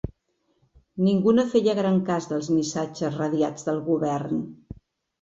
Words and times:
Ningú 1.07 1.35
no 1.41 1.45
feia 1.51 1.77
gran 1.81 2.01
cas 2.09 2.31
dels 2.33 2.51
missatges 2.57 3.23
radiats 3.23 3.71
del 3.71 3.87
Govern 3.95 4.47